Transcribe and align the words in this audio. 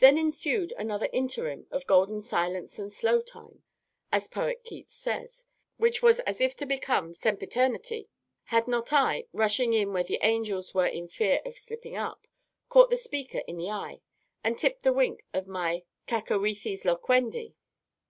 Then 0.00 0.18
ensued 0.18 0.72
another 0.76 1.08
interim 1.14 1.66
of 1.70 1.86
golden 1.86 2.20
"Silence 2.20 2.78
and 2.78 2.92
slow 2.92 3.22
Time," 3.22 3.62
as 4.12 4.28
Poet 4.28 4.62
KEATS 4.64 4.92
says, 4.94 5.46
which 5.78 6.02
was 6.02 6.20
as 6.20 6.42
if 6.42 6.54
to 6.56 6.66
become 6.66 7.14
Sempiternity, 7.14 8.10
had 8.52 8.68
not 8.68 8.92
I, 8.92 9.24
rushing 9.32 9.72
in 9.72 9.94
where 9.94 10.04
the 10.04 10.18
angels 10.20 10.74
were 10.74 10.86
in 10.88 11.08
fear 11.08 11.40
of 11.46 11.56
slipping 11.56 11.96
up, 11.96 12.26
caught 12.68 12.90
the 12.90 12.98
Speaker 12.98 13.42
in 13.48 13.56
the 13.56 13.70
eye, 13.70 14.02
and 14.44 14.58
tipped 14.58 14.82
the 14.82 14.92
wink 14.92 15.24
of 15.32 15.46
my 15.46 15.84
cacoëthes 16.06 16.82
loquendi. 16.84 17.54